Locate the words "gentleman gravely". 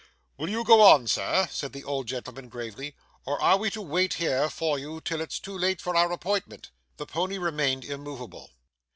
2.07-2.95